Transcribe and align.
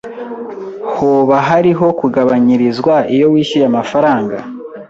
Hoba 0.95 1.37
hariho 1.47 1.85
kugabanyirizwa 1.99 2.95
iyo 3.15 3.25
wishyuye 3.33 3.65
amafaranga? 3.71 4.37